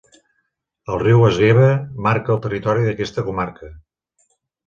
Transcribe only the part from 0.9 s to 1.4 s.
El riu